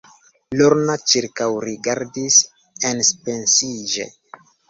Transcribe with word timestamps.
Lorna 0.61 0.93
ĉirkaŭrigardis 1.11 2.39
enpensiĝe. 2.93 4.09